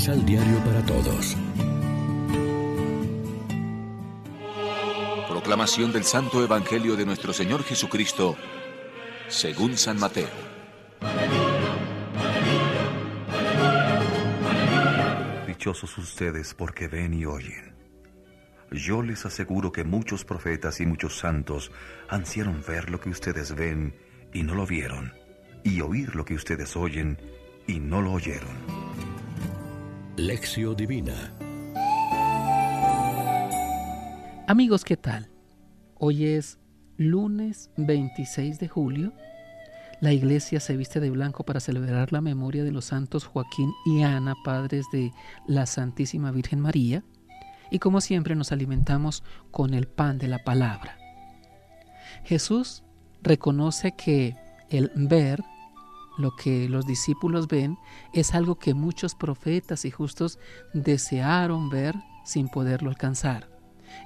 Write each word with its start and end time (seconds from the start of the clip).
Misal 0.00 0.24
Diario 0.24 0.58
para 0.64 0.82
Todos. 0.86 1.36
Proclamación 5.28 5.92
del 5.92 6.04
Santo 6.04 6.42
Evangelio 6.42 6.96
de 6.96 7.04
nuestro 7.04 7.34
Señor 7.34 7.62
Jesucristo, 7.64 8.34
según 9.28 9.76
San 9.76 9.98
Mateo. 9.98 10.30
Dichosos 15.46 15.98
ustedes 15.98 16.54
porque 16.54 16.88
ven 16.88 17.12
y 17.12 17.26
oyen. 17.26 17.74
Yo 18.72 19.02
les 19.02 19.26
aseguro 19.26 19.70
que 19.70 19.84
muchos 19.84 20.24
profetas 20.24 20.80
y 20.80 20.86
muchos 20.86 21.18
santos 21.18 21.70
ansieron 22.08 22.64
ver 22.66 22.88
lo 22.88 23.00
que 23.00 23.10
ustedes 23.10 23.54
ven 23.54 23.94
y 24.32 24.44
no 24.44 24.54
lo 24.54 24.64
vieron, 24.64 25.12
y 25.62 25.82
oír 25.82 26.16
lo 26.16 26.24
que 26.24 26.36
ustedes 26.36 26.74
oyen 26.74 27.18
y 27.66 27.80
no 27.80 28.00
lo 28.00 28.12
oyeron. 28.12 28.79
Lección 30.20 30.76
Divina 30.76 31.32
Amigos, 34.46 34.84
¿qué 34.84 34.98
tal? 34.98 35.30
Hoy 35.94 36.26
es 36.26 36.58
lunes 36.98 37.70
26 37.78 38.58
de 38.58 38.68
julio. 38.68 39.14
La 40.02 40.12
iglesia 40.12 40.60
se 40.60 40.76
viste 40.76 41.00
de 41.00 41.08
blanco 41.08 41.44
para 41.44 41.58
celebrar 41.58 42.12
la 42.12 42.20
memoria 42.20 42.64
de 42.64 42.70
los 42.70 42.84
santos 42.84 43.24
Joaquín 43.24 43.72
y 43.86 44.02
Ana, 44.02 44.34
padres 44.44 44.84
de 44.92 45.10
la 45.46 45.64
Santísima 45.64 46.30
Virgen 46.32 46.60
María. 46.60 47.02
Y 47.70 47.78
como 47.78 48.02
siempre 48.02 48.34
nos 48.34 48.52
alimentamos 48.52 49.24
con 49.50 49.72
el 49.72 49.88
pan 49.88 50.18
de 50.18 50.28
la 50.28 50.44
palabra. 50.44 50.98
Jesús 52.24 52.82
reconoce 53.22 53.92
que 53.92 54.36
el 54.68 54.90
ver, 54.94 55.42
lo 56.20 56.36
que 56.36 56.68
los 56.68 56.86
discípulos 56.86 57.48
ven, 57.48 57.78
es 58.12 58.34
algo 58.34 58.58
que 58.58 58.74
muchos 58.74 59.14
profetas 59.14 59.84
y 59.84 59.90
justos 59.90 60.38
desearon 60.72 61.70
ver 61.70 61.96
sin 62.24 62.48
poderlo 62.48 62.90
alcanzar. 62.90 63.48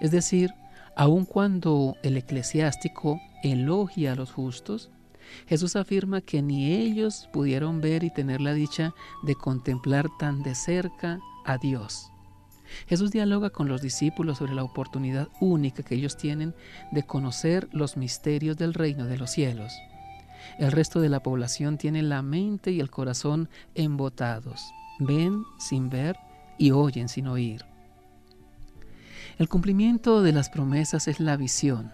Es 0.00 0.10
decir, 0.10 0.54
aun 0.96 1.24
cuando 1.24 1.96
el 2.02 2.16
eclesiástico 2.16 3.20
elogia 3.42 4.12
a 4.12 4.16
los 4.16 4.32
justos, 4.32 4.90
Jesús 5.46 5.76
afirma 5.76 6.20
que 6.20 6.42
ni 6.42 6.72
ellos 6.72 7.28
pudieron 7.32 7.80
ver 7.80 8.04
y 8.04 8.10
tener 8.10 8.40
la 8.40 8.52
dicha 8.52 8.94
de 9.22 9.34
contemplar 9.34 10.08
tan 10.18 10.42
de 10.42 10.54
cerca 10.54 11.18
a 11.44 11.58
Dios. 11.58 12.10
Jesús 12.86 13.10
dialoga 13.10 13.50
con 13.50 13.68
los 13.68 13.82
discípulos 13.82 14.38
sobre 14.38 14.54
la 14.54 14.64
oportunidad 14.64 15.28
única 15.40 15.82
que 15.82 15.94
ellos 15.94 16.16
tienen 16.16 16.54
de 16.92 17.02
conocer 17.02 17.68
los 17.72 17.96
misterios 17.96 18.56
del 18.56 18.74
reino 18.74 19.06
de 19.06 19.18
los 19.18 19.30
cielos. 19.30 19.72
El 20.58 20.72
resto 20.72 21.00
de 21.00 21.08
la 21.08 21.22
población 21.22 21.78
tiene 21.78 22.02
la 22.02 22.22
mente 22.22 22.70
y 22.70 22.80
el 22.80 22.90
corazón 22.90 23.48
embotados. 23.74 24.72
Ven 24.98 25.44
sin 25.58 25.90
ver 25.90 26.16
y 26.58 26.70
oyen 26.70 27.08
sin 27.08 27.26
oír. 27.26 27.64
El 29.38 29.48
cumplimiento 29.48 30.22
de 30.22 30.32
las 30.32 30.48
promesas 30.48 31.08
es 31.08 31.18
la 31.18 31.36
visión. 31.36 31.92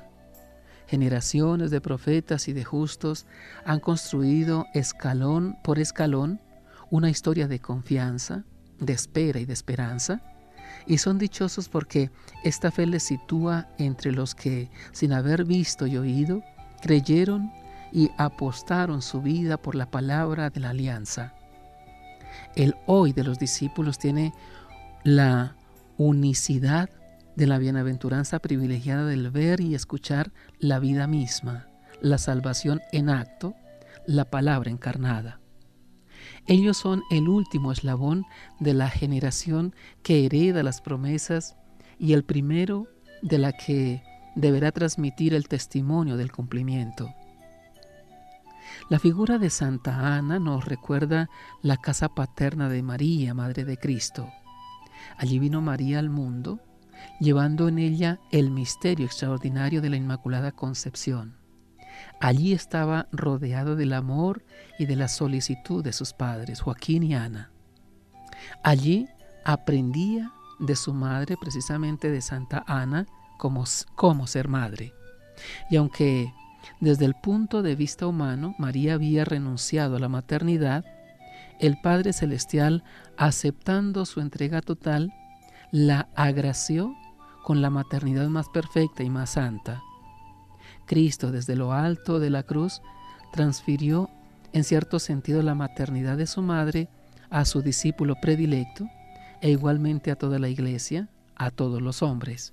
Generaciones 0.86 1.70
de 1.70 1.80
profetas 1.80 2.48
y 2.48 2.52
de 2.52 2.64
justos 2.64 3.26
han 3.64 3.80
construido 3.80 4.66
escalón 4.74 5.56
por 5.62 5.78
escalón 5.78 6.40
una 6.90 7.08
historia 7.08 7.46
de 7.46 7.60
confianza, 7.60 8.44
de 8.78 8.92
espera 8.92 9.40
y 9.40 9.46
de 9.46 9.52
esperanza, 9.52 10.20
y 10.86 10.98
son 10.98 11.18
dichosos 11.18 11.68
porque 11.68 12.10
esta 12.44 12.70
fe 12.70 12.86
les 12.86 13.04
sitúa 13.04 13.68
entre 13.78 14.12
los 14.12 14.34
que, 14.34 14.70
sin 14.92 15.12
haber 15.12 15.44
visto 15.44 15.86
y 15.86 15.96
oído, 15.96 16.42
creyeron 16.82 17.52
y 17.92 18.10
apostaron 18.16 19.02
su 19.02 19.20
vida 19.22 19.56
por 19.56 19.74
la 19.74 19.90
palabra 19.90 20.50
de 20.50 20.60
la 20.60 20.70
alianza. 20.70 21.34
El 22.54 22.74
hoy 22.86 23.12
de 23.12 23.24
los 23.24 23.38
discípulos 23.38 23.98
tiene 23.98 24.32
la 25.04 25.56
unicidad 25.96 26.90
de 27.36 27.46
la 27.46 27.58
bienaventuranza 27.58 28.38
privilegiada 28.38 29.06
del 29.06 29.30
ver 29.30 29.60
y 29.60 29.74
escuchar 29.74 30.32
la 30.58 30.78
vida 30.78 31.06
misma, 31.06 31.68
la 32.00 32.18
salvación 32.18 32.80
en 32.92 33.08
acto, 33.08 33.54
la 34.06 34.24
palabra 34.24 34.70
encarnada. 34.70 35.40
Ellos 36.46 36.76
son 36.76 37.02
el 37.10 37.28
último 37.28 37.72
eslabón 37.72 38.24
de 38.58 38.74
la 38.74 38.88
generación 38.88 39.74
que 40.02 40.26
hereda 40.26 40.62
las 40.62 40.80
promesas 40.80 41.56
y 41.98 42.12
el 42.12 42.24
primero 42.24 42.88
de 43.22 43.38
la 43.38 43.52
que 43.52 44.02
deberá 44.34 44.72
transmitir 44.72 45.34
el 45.34 45.48
testimonio 45.48 46.16
del 46.16 46.32
cumplimiento. 46.32 47.14
La 48.88 48.98
figura 48.98 49.38
de 49.38 49.50
Santa 49.50 50.16
Ana 50.16 50.38
nos 50.38 50.64
recuerda 50.64 51.28
la 51.62 51.76
casa 51.76 52.08
paterna 52.08 52.68
de 52.68 52.82
María, 52.82 53.34
Madre 53.34 53.64
de 53.64 53.76
Cristo. 53.76 54.28
Allí 55.16 55.38
vino 55.38 55.60
María 55.60 55.98
al 55.98 56.10
mundo, 56.10 56.60
llevando 57.20 57.68
en 57.68 57.78
ella 57.78 58.18
el 58.32 58.50
misterio 58.50 59.06
extraordinario 59.06 59.80
de 59.80 59.90
la 59.90 59.96
Inmaculada 59.96 60.52
Concepción. 60.52 61.36
Allí 62.20 62.52
estaba 62.52 63.08
rodeado 63.12 63.76
del 63.76 63.92
amor 63.92 64.44
y 64.78 64.86
de 64.86 64.96
la 64.96 65.08
solicitud 65.08 65.84
de 65.84 65.92
sus 65.92 66.12
padres, 66.12 66.60
Joaquín 66.60 67.02
y 67.02 67.14
Ana. 67.14 67.50
Allí 68.62 69.08
aprendía 69.44 70.32
de 70.58 70.76
su 70.76 70.92
madre, 70.92 71.36
precisamente 71.40 72.10
de 72.10 72.20
Santa 72.20 72.64
Ana, 72.66 73.06
cómo, 73.38 73.64
cómo 73.94 74.26
ser 74.26 74.48
madre. 74.48 74.92
Y 75.70 75.76
aunque 75.76 76.32
desde 76.80 77.04
el 77.04 77.14
punto 77.14 77.62
de 77.62 77.76
vista 77.76 78.06
humano 78.06 78.54
María 78.58 78.94
había 78.94 79.24
renunciado 79.24 79.96
a 79.96 80.00
la 80.00 80.08
maternidad, 80.08 80.84
el 81.58 81.78
Padre 81.80 82.12
Celestial, 82.12 82.84
aceptando 83.16 84.06
su 84.06 84.20
entrega 84.20 84.62
total, 84.62 85.12
la 85.70 86.08
agració 86.14 86.94
con 87.44 87.60
la 87.60 87.70
maternidad 87.70 88.28
más 88.28 88.48
perfecta 88.48 89.02
y 89.02 89.10
más 89.10 89.30
santa. 89.30 89.82
Cristo 90.86 91.30
desde 91.30 91.56
lo 91.56 91.72
alto 91.72 92.18
de 92.18 92.30
la 92.30 92.42
cruz 92.42 92.82
transfirió 93.32 94.10
en 94.52 94.64
cierto 94.64 94.98
sentido 94.98 95.42
la 95.42 95.54
maternidad 95.54 96.16
de 96.16 96.26
su 96.26 96.42
madre 96.42 96.88
a 97.30 97.44
su 97.44 97.62
discípulo 97.62 98.16
predilecto 98.20 98.88
e 99.40 99.50
igualmente 99.50 100.10
a 100.10 100.16
toda 100.16 100.38
la 100.38 100.48
iglesia, 100.48 101.08
a 101.36 101.50
todos 101.50 101.80
los 101.80 102.02
hombres. 102.02 102.52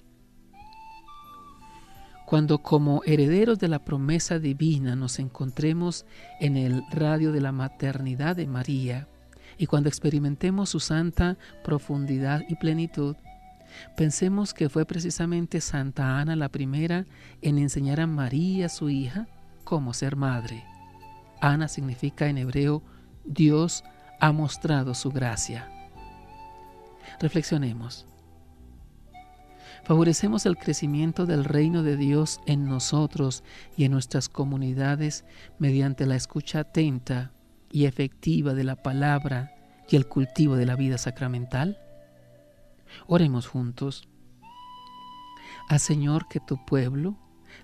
Cuando 2.27 2.57
como 2.57 3.03
herederos 3.05 3.57
de 3.57 3.69
la 3.69 3.79
promesa 3.85 4.37
divina 4.37 4.97
nos 4.97 5.17
encontremos 5.17 6.05
en 6.41 6.57
el 6.57 6.83
radio 6.91 7.31
de 7.31 7.39
la 7.39 7.53
maternidad 7.53 8.35
de 8.35 8.47
María 8.47 9.07
y 9.57 9.65
cuando 9.65 9.87
experimentemos 9.87 10.67
su 10.67 10.81
santa 10.81 11.37
profundidad 11.63 12.43
y 12.49 12.55
plenitud, 12.55 13.15
Pensemos 13.95 14.53
que 14.53 14.67
fue 14.67 14.85
precisamente 14.85 15.61
Santa 15.61 16.19
Ana 16.19 16.35
la 16.35 16.49
primera 16.49 17.05
en 17.41 17.57
enseñar 17.59 18.01
a 18.01 18.07
María, 18.07 18.67
su 18.67 18.89
hija, 18.89 19.27
cómo 19.63 19.93
ser 19.93 20.17
madre. 20.17 20.65
Ana 21.39 21.67
significa 21.67 22.27
en 22.27 22.37
hebreo 22.37 22.81
Dios 23.23 23.83
ha 24.19 24.31
mostrado 24.31 24.93
su 24.93 25.11
gracia. 25.11 25.69
Reflexionemos. 27.19 28.05
Favorecemos 29.87 30.45
el 30.45 30.57
crecimiento 30.57 31.25
del 31.25 31.45
reino 31.45 31.81
de 31.81 31.95
Dios 31.95 32.41
en 32.45 32.65
nosotros 32.65 33.45
y 33.77 33.85
en 33.85 33.93
nuestras 33.93 34.27
comunidades 34.27 35.23
mediante 35.59 36.05
la 36.05 36.17
escucha 36.17 36.59
atenta 36.59 37.31
y 37.71 37.85
efectiva 37.85 38.53
de 38.53 38.65
la 38.65 38.75
palabra 38.75 39.55
y 39.87 39.95
el 39.95 40.05
cultivo 40.05 40.57
de 40.57 40.65
la 40.65 40.75
vida 40.75 40.97
sacramental. 40.97 41.77
Oremos 43.07 43.47
juntos. 43.47 44.09
Haz 45.69 45.83
Señor 45.83 46.27
que 46.27 46.41
tu 46.41 46.65
pueblo, 46.65 47.15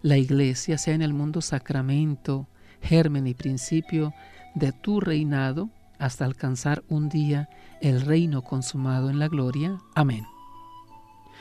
la 0.01 0.15
iglesia, 0.15 0.77
sea 0.77 0.93
en 0.93 1.01
el 1.01 1.13
mundo 1.13 1.41
sacramento, 1.41 2.47
germen 2.81 3.27
y 3.27 3.33
principio 3.33 4.13
de 4.55 4.71
tu 4.71 5.01
reinado 5.01 5.71
hasta 5.99 6.23
alcanzar 6.23 6.85
un 6.87 7.09
día 7.09 7.49
el 7.81 7.99
reino 7.99 8.43
consumado 8.43 9.09
en 9.09 9.19
la 9.19 9.27
gloria. 9.27 9.77
Amén. 9.93 10.23